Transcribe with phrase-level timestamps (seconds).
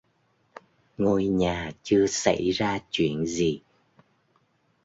[0.97, 3.61] ngôi nhà chưa xảy ra chuyện gì